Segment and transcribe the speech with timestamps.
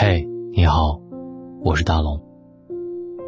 [0.00, 1.00] 嘿，你好，
[1.60, 2.22] 我是大龙。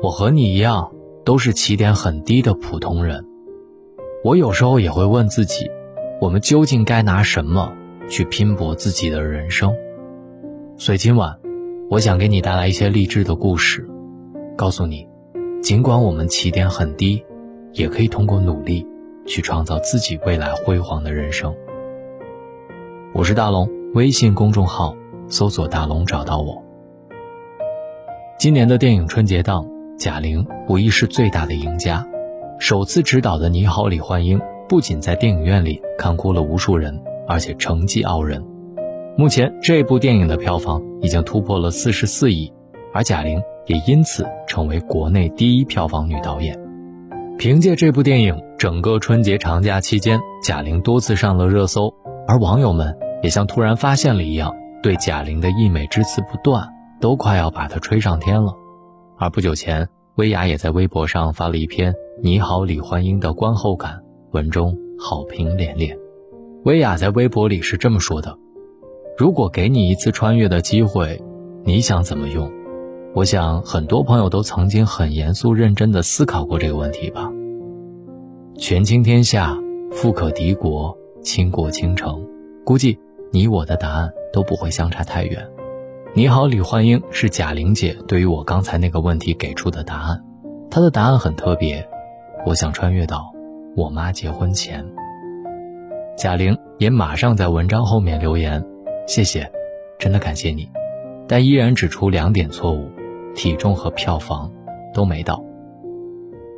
[0.00, 0.92] 我和你一样，
[1.24, 3.26] 都是起点很低的普通人。
[4.22, 5.68] 我有时候也会问自己，
[6.20, 7.72] 我们究竟该拿什么
[8.08, 9.74] 去拼搏自己的人生？
[10.76, 11.40] 所以今晚，
[11.90, 13.84] 我想给你带来一些励志的故事，
[14.56, 15.08] 告诉你，
[15.60, 17.24] 尽管我们起点很低，
[17.72, 18.86] 也可以通过努力
[19.26, 21.52] 去创造自己未来辉煌的人生。
[23.12, 24.94] 我是大龙，微信公众号。
[25.32, 26.60] 搜索大龙找到我。
[28.40, 29.66] 今年的电影春节档，
[29.98, 32.02] 贾玲无疑是最大的赢家。
[32.58, 38.42] 首次执导的《你好，李焕英》不仅在电影院里看哭了无数人，而且成绩傲人。
[39.14, 42.50] 目前这部电影的票房已经突破了四十四亿，
[42.94, 46.58] 而贾玲也因此成为国内第一票房女导演。
[47.36, 51.92] 凭借这部电影，整个春节长假期间，贾玲多次上了热搜，
[52.26, 54.50] 而网友们也像突然发现了一样。
[54.82, 56.66] 对贾玲的溢美之词不断，
[57.00, 58.54] 都快要把他吹上天了。
[59.18, 65.98] 而不久前，薇娅也在微博上发了一篇《你好，李焕英》的观后感，文中好评连连。
[66.64, 68.36] 薇娅在微博里是这么说的
[69.18, 71.22] ：“如果给你一次穿越的机会，
[71.64, 72.50] 你想怎么用？”
[73.14, 77.30] 我想很多朋友都曾经很严肃认真地思考过这个问题吧。
[78.56, 79.58] 权倾天下，
[79.90, 82.24] 富可敌国，倾国倾城，
[82.64, 82.98] 估计
[83.32, 84.12] 你我的答案。
[84.32, 85.44] 都不会相差太远。
[86.12, 90.20] 你好，李焕英是贾玲姐对于我刚才那个问题给出的答案。
[90.68, 91.88] 她的答案很特别，
[92.44, 93.32] 我想穿越到
[93.76, 94.84] 我妈结婚前。
[96.16, 98.64] 贾玲也马上在文章后面留言
[99.06, 99.48] ：“谢谢，
[100.00, 100.68] 真的感谢你。”
[101.28, 102.90] 但依然指出两点错误：
[103.36, 104.50] 体重和票房
[104.92, 105.40] 都没到。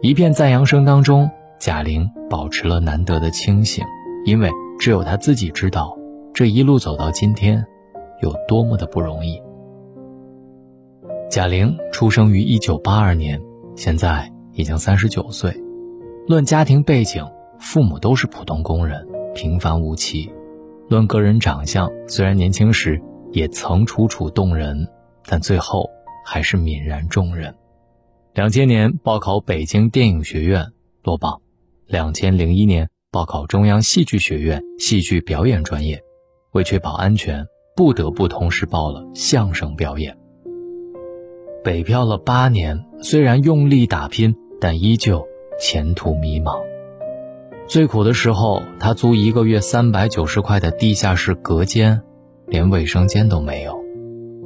[0.01, 3.85] 一片赞扬声当中，贾玲保持了难得的清醒，
[4.25, 4.51] 因为
[4.81, 5.95] 只有她自己知道。
[6.33, 7.67] 这一路走到今天，
[8.23, 9.43] 有多么的不容易。
[11.29, 13.43] 贾玲出生于一九八二年，
[13.77, 15.55] 现在已经三十九岁。
[16.29, 17.27] 论家庭背景，
[17.59, 20.33] 父母都是普通工人，平凡无奇。
[20.89, 24.89] 论个人长相，虽然年轻时也曾楚楚动人，
[25.27, 25.91] 但最后
[26.25, 27.55] 还是泯然众人。
[28.35, 30.67] 两千年报考北京电影学院
[31.03, 31.41] 落榜，
[31.87, 36.01] 两千零一年报考中央戏剧学院戏剧表演专业。
[36.53, 40.17] 为确保安全，不得不同时报了相声表演。
[41.65, 45.27] 北漂了八年，虽然用力打拼，但依旧
[45.61, 46.61] 前途迷茫。
[47.67, 52.03] 最苦的时候，他租一个月三百九十块的地下室隔间，
[52.47, 53.81] 连卫生间都没有。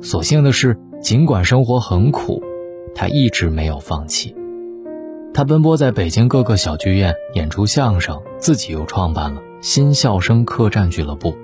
[0.02, 2.42] 所幸的是，尽管生活很苦，
[2.94, 4.36] 他一直没有放弃。
[5.32, 11.34] 他奔波在北京各个小剧院演出相声，自己又创办了新笑声客栈俱乐部。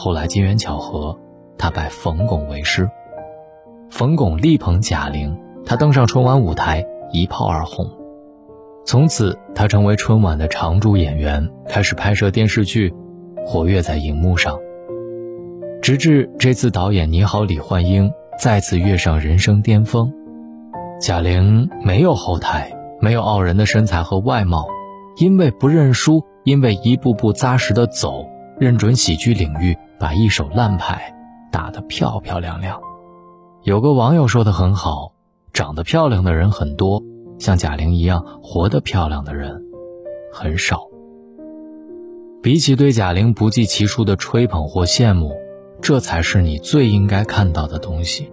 [0.00, 1.18] 后来机缘巧合，
[1.58, 2.88] 他拜冯巩为师，
[3.90, 5.36] 冯巩力捧贾玲，
[5.66, 7.84] 他登上春晚舞台，一炮而红。
[8.86, 12.94] 从此，他成为春晚的常驻演员，开始拍摄电视剧，
[13.44, 14.56] 活跃在荧幕上。
[15.82, 18.08] 直至这次导演《你好，李焕英》
[18.38, 20.12] 再次跃上人生巅峰，
[21.00, 24.64] 贾玲没有后台，没有傲人的身材和外貌，
[25.16, 28.24] 因为不认输，因为一步步扎实的走，
[28.60, 29.76] 认准喜剧领域。
[30.00, 31.12] 把一手烂牌
[31.50, 32.80] 打得漂漂亮亮。
[33.64, 35.12] 有个网友说的很好：
[35.52, 37.02] 长得漂亮的人很多，
[37.40, 39.60] 像贾玲一样活得漂亮的人
[40.32, 40.82] 很少。
[42.44, 45.32] 比起对贾玲不计其数的吹捧或羡慕，
[45.82, 48.30] 这才是你最应该看到的东西。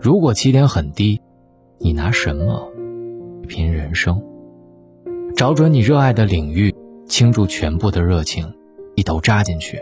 [0.00, 1.20] 如果起点很低，
[1.78, 2.68] 你拿什么
[3.46, 4.20] 拼人生？
[5.36, 6.74] 找准你热爱的领域，
[7.06, 8.52] 倾注全部的热情，
[8.98, 9.80] 一头扎进去。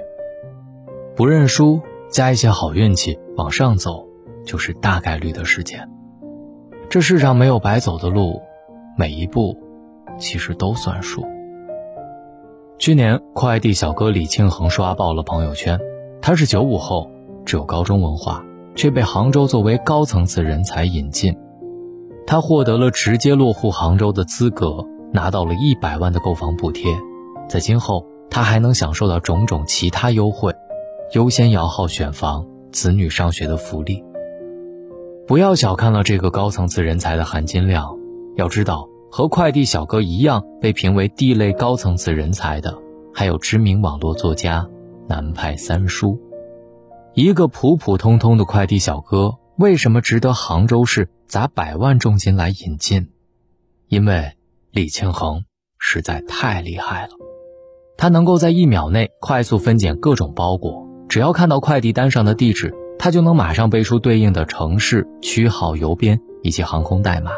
[1.16, 4.06] 不认输，加一些好运气往上走，
[4.44, 5.88] 就是大概率的事件。
[6.90, 8.42] 这世上没有白走的路，
[8.94, 9.56] 每一步
[10.18, 11.24] 其实都算数。
[12.78, 15.80] 去年，快递小哥李庆恒刷爆了朋友圈。
[16.20, 17.10] 他是九五后，
[17.46, 18.44] 只有高中文化，
[18.74, 21.34] 却被杭州作为高层次人才引进。
[22.26, 26.92] 他获得了直接落户杭州的资格，拿到了一百万的购房补贴。
[27.48, 30.54] 在今后，他还能享受到种种其他优惠。
[31.12, 34.04] 优先摇号选房、子女上学的福利。
[35.26, 37.96] 不要小看了这个高层次人才的含金量。
[38.36, 42.76] 要知道，和快递小哥一样被评为 D 类高层次人才的，
[43.14, 44.68] 还有知名网络作家
[45.08, 46.20] 南派三叔。
[47.14, 53.08] 一个普普通通的快递小哥，为什么值得杭州市砸百万重金来引进？
[53.88, 54.32] 因为
[54.70, 55.44] 李庆恒
[55.78, 57.12] 实在太厉害了，
[57.96, 60.86] 他能够在一秒内快速分拣各种包裹。
[61.08, 67.30] 只要看到快递单上的地址，他就能马上背出对应的城市区号、邮编以及航空代码。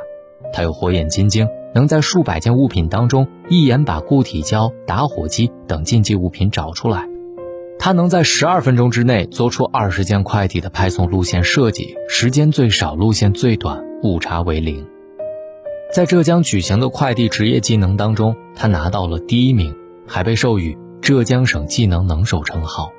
[0.53, 7.07] 他有火眼金睛，能在数百件物品当中一眼把固体胶、打火机等禁忌物品找出来。
[7.79, 14.85] 他能在十二分钟之内做出二十件快递的派送路线设计，时间最少，路线最短，误差为零。
[15.93, 19.75] 在浙江举行的快递职业技能当中，他拿到了第一名，
[20.09, 22.91] 还被授予浙江省技能能手称号。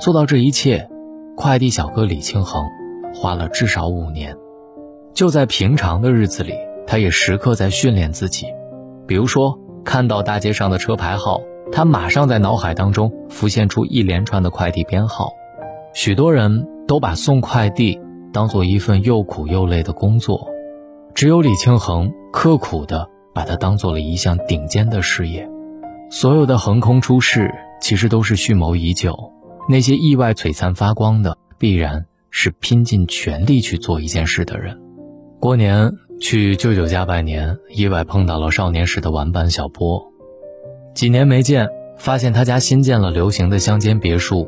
[0.00, 0.88] 做到这一切，
[1.36, 2.64] 快递小哥李庆恒
[3.14, 4.36] 花了至少五年。
[5.14, 6.54] 就在平常的日子里，
[6.86, 8.46] 他也时刻在训练自己。
[9.06, 11.40] 比如说，看到大街上的车牌号，
[11.70, 15.30] 他马上在脑海当中浮现出一连串的快递编号。
[15.94, 18.00] 许多人都把送快递
[18.32, 20.48] 当做一份又苦又累的工作。
[21.14, 25.46] 只有李庆恒刻苦地把它当做了一项顶尖的事业，
[26.12, 27.50] 所有的横空出世
[27.80, 29.32] 其实都是蓄谋已久，
[29.66, 34.78] 那些意外璀璨发光的，必然是拼尽全力去做一件事的人。
[35.40, 40.12] 过年去舅舅家拜年，意外碰到了少年时的玩伴小波，
[40.94, 41.66] 几年没见，
[41.96, 44.46] 发现他家新建了流行的乡间别墅，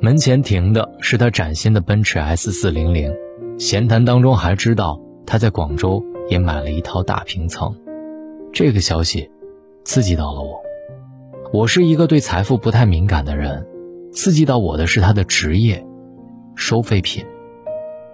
[0.00, 3.14] 门前停的是他崭新的奔驰 S 四零零，
[3.56, 5.00] 闲谈当中还知道。
[5.24, 7.76] 他在广州也买了一套大平层，
[8.52, 9.30] 这个消息
[9.84, 10.67] 刺激到了我。
[11.50, 13.66] 我是一个对财富不太敏感的人，
[14.12, 15.82] 刺激到我的是他的职业——
[16.54, 17.24] 收废品。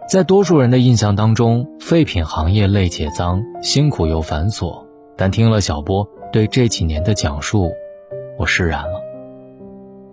[0.08, 4.84] 在多数人的印象当中，废品行业累且脏，辛苦又繁琐。
[5.16, 7.72] 但听了小波对这几年的讲述，
[8.38, 9.00] 我释然了。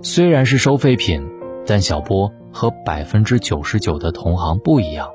[0.01, 1.23] 虽然是收废品，
[1.68, 5.07] 但小波和百分之九十九的同行不一样。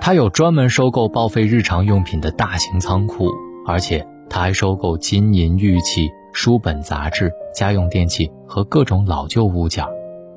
[0.00, 3.28] 他有专门收购报废日常用品的大型仓库，
[3.66, 9.84] 而且他还收购金银玉器、书本杂志、家用电器和各种老旧物件，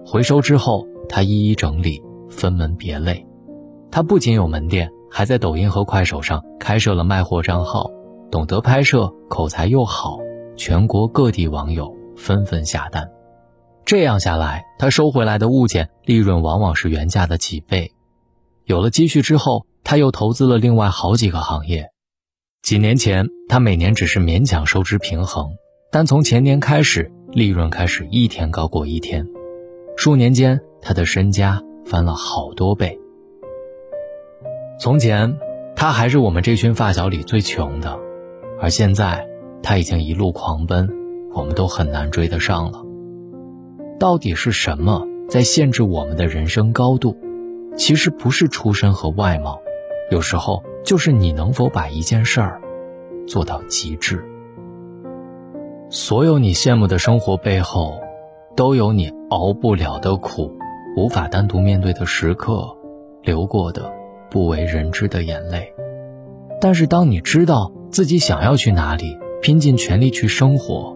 [0.06, 3.25] 回收之后他一一整理，分门别类。
[3.89, 7.89] 他不仅有门店，还在抖音和快手上开设了卖货账号，
[8.30, 10.19] 懂得拍摄，口才又好，
[10.56, 13.10] 全国各地网友纷纷下单。
[13.86, 17.94] 这样下来，他收回来的物件利润往往是原价的几倍。
[18.66, 21.90] 有了积蓄之后，他又投资了另外好几个行业。
[22.68, 25.56] 几年前，他每年只是勉强收支平衡，
[25.90, 29.25] 但从前年开始，利润开始一天高过一天。
[29.96, 33.00] 数年间，他的身家翻了好多倍。
[34.81, 35.38] 从前，
[35.78, 37.98] 他还是我们这群发小里最穷的，
[38.60, 39.25] 而现在，
[39.64, 40.90] 他已经一路狂奔，
[41.34, 42.84] 我们都很难追得上了。
[43.98, 47.16] 到底是什么在限制我们的人生高度？
[47.78, 49.58] 其实不是出身和外貌，
[50.12, 52.62] 有时候就是你能否把一件事儿
[53.28, 54.24] 做到极致。
[55.89, 58.00] 所有你羡慕的生活背后，
[58.56, 60.50] 都有你熬不了的苦，
[60.95, 62.74] 无法单独面对的时刻，
[63.22, 63.92] 流过的
[64.31, 65.74] 不为人知的眼泪。
[66.62, 70.95] 但是当你知道自己想要去哪里，拼尽全力去生活，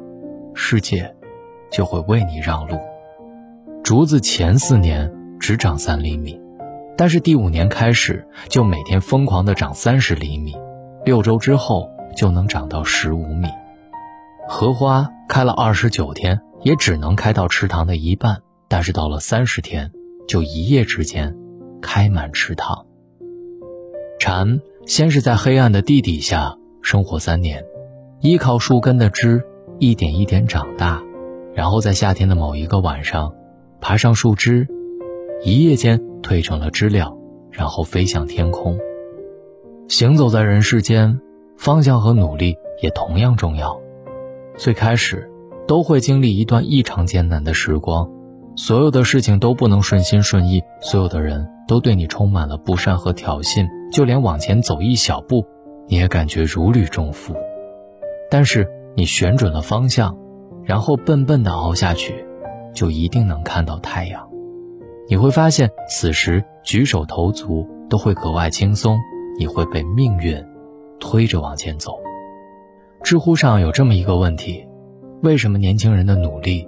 [0.53, 1.13] 世界
[1.69, 2.77] 就会为你让路。
[3.83, 6.40] 竹子前四年只长三厘米。
[7.01, 10.55] 但是第五年开始，就每天疯狂的长三十厘米，
[11.03, 13.47] 六周之后就能长到十五米。
[14.47, 19.91] 荷花开了二十九天，也只能开到池塘的一半，但是到了三十天，
[20.27, 21.35] 就一夜之间
[21.81, 22.85] 开满池塘。
[24.19, 27.65] 蝉先是在黑暗的地底下生活三年，
[28.19, 29.43] 依靠树根的枝
[29.79, 31.01] 一点一点长大，
[31.55, 33.33] 然后在夏天的某一个晚上，
[33.79, 34.67] 爬上树枝。
[35.43, 37.15] 一夜间蜕成了知了，
[37.49, 38.77] 然后飞向天空。
[39.87, 41.19] 行走在人世间，
[41.57, 43.79] 方向和努力也同样重要。
[44.55, 45.29] 最开始，
[45.67, 48.09] 都会经历一段异常艰难的时光，
[48.55, 55.45] 所有的事情都不能顺心顺意，所有的人都对你充满了不善和挑衅，就连往前走一小步，
[55.87, 57.35] 你也感觉如履重负。
[58.29, 60.17] 但是你选准了方向，
[60.63, 62.25] 然后笨笨地熬下去，
[62.73, 64.30] 就一定能看到太阳。
[65.07, 68.97] 你会发现，此时举手投足都会格外轻松，
[69.37, 70.41] 你会被命运
[70.99, 71.99] 推着往前走。
[73.03, 74.65] 知乎上有这么一个问题：
[75.21, 76.67] 为什么年轻人的努力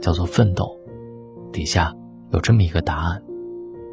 [0.00, 0.76] 叫做奋斗？
[1.52, 1.94] 底下
[2.30, 3.22] 有这么一个答案：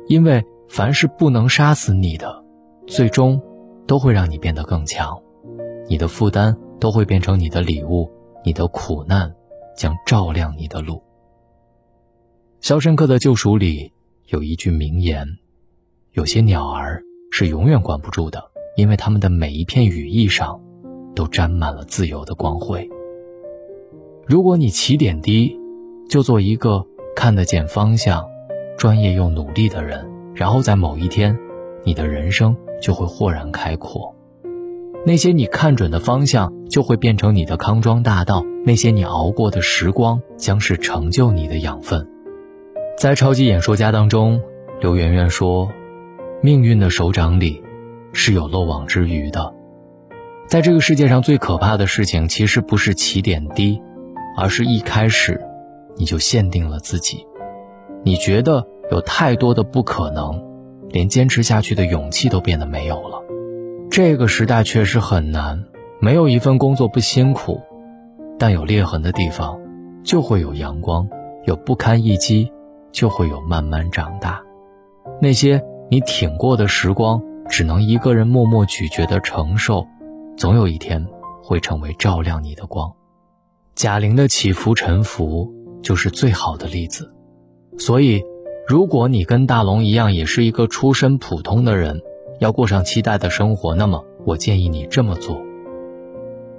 [0.08, 2.44] 因为凡是不能杀死你的，
[2.88, 3.42] 最终
[3.86, 5.18] 都会让你变得更强。
[5.88, 8.10] 你的负担都会变成你的礼物，
[8.44, 9.32] 你的苦难
[9.78, 10.96] 将照亮你的路。
[12.66, 13.92] 《肖申克的救赎》里
[14.28, 15.38] 有一句名言
[16.14, 18.44] ：“有些鸟儿是永远关不住的，
[18.76, 20.60] 因为它们的每一片羽翼上
[21.14, 22.90] 都沾满了自由的光辉。”
[24.26, 25.56] 如果你起点低，
[26.10, 26.84] 就做一个
[27.16, 28.26] 看得见方向、
[28.80, 30.04] 专业又努力的人，
[30.34, 31.38] 然后在某一天，
[31.84, 34.16] 你的人生就会豁然开阔。
[35.06, 42.10] 那些你看准的方向，就会变成你的康庄大道；那些你熬过的时光，将是成就你的养分。
[42.98, 44.42] 在超级演说家当中，
[44.80, 45.70] 刘媛媛说
[46.42, 47.62] ：“命运的手掌里，
[48.14, 49.54] 是有漏网之鱼的。
[50.48, 53.82] 在这个世界上最可怕的事情，其实不是起点低，
[54.38, 55.42] 而是一开始，
[55.98, 57.28] 你就限定了自己。
[58.06, 60.42] 你觉得有太多的不可能，
[60.90, 63.22] 连坚持下去的勇气都变得没有了。
[63.92, 65.66] 这个时代确实很难，
[66.00, 67.60] 没有一份工作不辛苦，
[68.40, 69.60] 但有裂痕的地方，
[70.06, 71.06] 就会有阳光；
[71.44, 72.50] 有不堪一击。”
[72.96, 74.42] 就会有慢慢长大，
[75.22, 75.62] 那些
[75.92, 79.86] 你挺过的时光，只能一个人默默咀嚼的承受，
[80.38, 81.06] 总有一天
[81.44, 82.90] 会成为照亮你的光。
[83.76, 87.14] 贾玲的起伏沉浮就是最好的例子。
[87.78, 88.24] 所以，
[88.66, 92.02] 如果你跟大龙一样，也是一个出身普通的人，
[92.40, 95.42] 要过上期待的生活，那么我建议你这么做：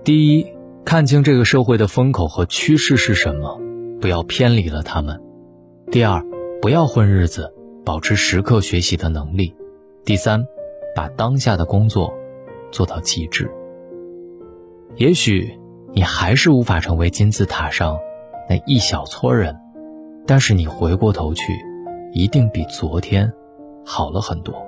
[0.04, 0.46] 第一，
[0.84, 3.58] 看清这个社会的风口和趋势是什么，
[4.02, 5.22] 不要偏离了他们。
[5.88, 6.20] 第二，
[6.60, 9.54] 不要混日子，保持时刻学习的能力。
[10.04, 10.44] 第三，
[10.96, 12.12] 把当下的工作
[12.72, 13.48] 做到极致。
[14.96, 15.56] 也许
[15.92, 17.96] 你还是无法成为金字塔上
[18.48, 19.56] 那一小撮人，
[20.26, 21.42] 但是你回过头去，
[22.12, 23.32] 一定比昨天
[23.84, 24.66] 好了很多。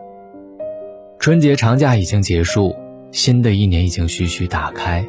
[1.19, 2.77] 春节长假已经结束，
[3.11, 5.05] 新的一年已经徐徐打开。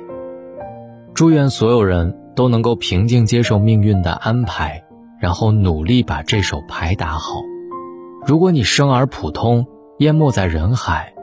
[1.14, 4.84] 祝愿所有人都能够平静接受命运的安排。
[5.20, 7.42] 然后努力把这手牌打好。
[8.26, 9.68] 如果你生而普通，
[10.00, 11.14] 淹没在人海，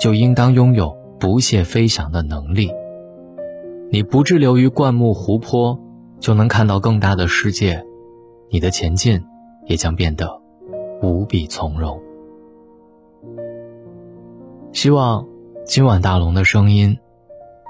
[0.00, 2.70] 就应当拥有不懈飞翔的能力。
[3.90, 5.78] 你不滞留于灌木湖泊，
[6.18, 7.84] 就能看到更大的世界，
[8.50, 9.24] 你的前进
[9.66, 10.40] 也将变得
[11.02, 12.02] 无比从容。
[14.72, 15.26] 希望
[15.64, 16.98] 今晚大龙的声音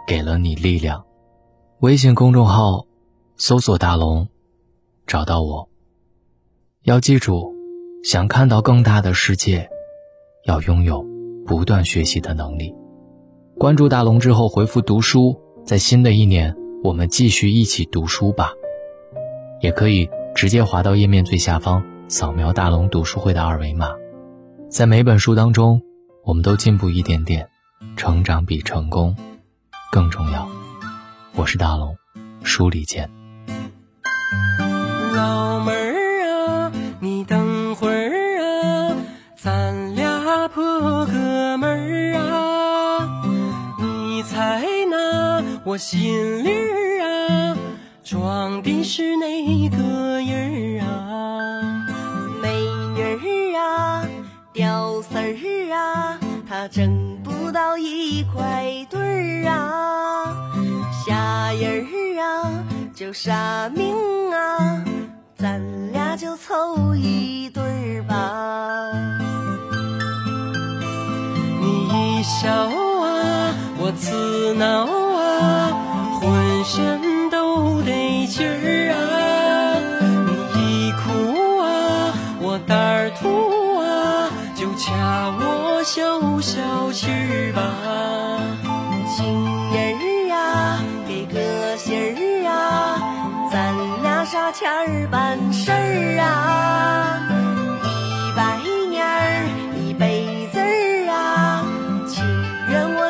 [0.07, 1.05] 给了你力量。
[1.81, 2.87] 微信公众号
[3.37, 4.29] 搜索“大龙”，
[5.07, 5.69] 找到我。
[6.87, 7.53] 要记住，
[8.05, 9.69] 想看到更大的世界，
[10.45, 11.05] 要拥有
[11.45, 12.73] 不断学习的能力。
[13.59, 18.53] 关注大龙之后回复“读书”，在新的一年，我们继续一起读书吧。
[19.61, 23.91] 也可以直接滑到页面最下方，扫描大龙读书会的二维码。
[24.71, 25.83] 在每本书当中，
[26.23, 27.49] 我们都进步一点点，
[27.97, 29.17] 成长比成功
[29.91, 30.49] 更重要。
[31.35, 31.97] 我是大龙，
[32.45, 33.11] 书里见。
[45.77, 47.57] 心里儿啊，
[48.03, 49.77] 装的是哪个
[50.23, 51.87] 人儿啊？
[52.41, 52.49] 美
[52.95, 54.09] 女儿啊，
[54.55, 56.19] 屌丝儿啊，
[56.49, 60.35] 他挣不到一块堆儿啊。
[61.07, 62.65] 啥人儿啊，
[62.95, 63.95] 就啥命
[64.33, 64.83] 啊，
[65.37, 65.61] 咱
[65.93, 68.93] 俩就凑一对儿吧。
[71.61, 74.87] 你一笑啊，我刺挠
[85.97, 87.07] 就消气
[87.55, 87.63] 吧。
[89.17, 89.25] 情
[89.73, 93.01] 人儿啊，给个信儿啊，
[93.51, 97.19] 咱俩啥钱儿办事儿啊？
[97.83, 98.59] 一百
[98.91, 99.49] 年儿
[99.81, 100.27] 一辈。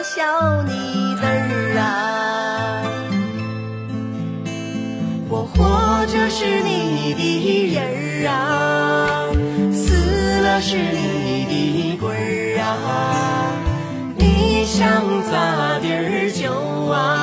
[0.05, 0.23] 小
[0.63, 2.87] 你子儿啊，
[5.29, 7.21] 我活着是你的
[7.75, 9.27] 人儿啊，
[9.73, 11.16] 死了是你
[14.87, 16.49] 想咋地儿就
[16.93, 17.16] 啊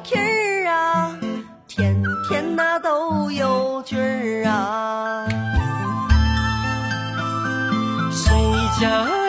[0.00, 1.16] 蹄儿啊
[1.68, 5.26] 天天那都有局儿啊。
[8.10, 8.32] 谁
[8.80, 9.21] 家